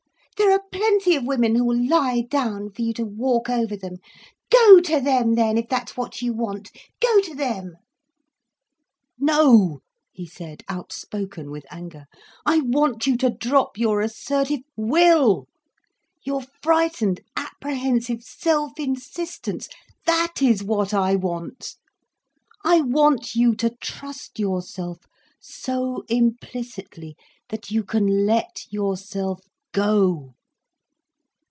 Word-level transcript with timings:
There 0.37 0.51
are 0.59 0.63
plenty 0.71 1.15
of 1.15 1.23
women 1.23 1.53
who 1.53 1.63
will 1.63 1.87
lie 1.87 2.23
down 2.27 2.71
for 2.71 2.81
you 2.81 2.93
to 2.93 3.05
walk 3.05 3.47
over 3.47 3.77
them—go 3.77 4.79
to 4.81 4.99
them 4.99 5.35
then, 5.35 5.55
if 5.55 5.69
that's 5.69 5.95
what 5.95 6.23
you 6.23 6.33
want—go 6.33 7.21
to 7.21 7.35
them." 7.35 7.77
"No," 9.19 9.81
he 10.11 10.25
said, 10.25 10.63
outspoken 10.67 11.51
with 11.51 11.67
anger. 11.69 12.07
"I 12.43 12.61
want 12.61 13.05
you 13.05 13.17
to 13.17 13.29
drop 13.29 13.77
your 13.77 14.01
assertive 14.01 14.61
will, 14.75 15.47
your 16.23 16.41
frightened 16.63 17.21
apprehensive 17.37 18.23
self 18.23 18.79
insistence, 18.79 19.69
that 20.07 20.41
is 20.41 20.63
what 20.63 20.91
I 20.91 21.15
want. 21.15 21.75
I 22.65 22.81
want 22.81 23.35
you 23.35 23.53
to 23.57 23.69
trust 23.79 24.39
yourself 24.39 25.01
so 25.39 26.03
implicitly, 26.09 27.15
that 27.49 27.69
you 27.69 27.83
can 27.83 28.25
let 28.25 28.65
yourself 28.71 29.41
go." 29.73 30.33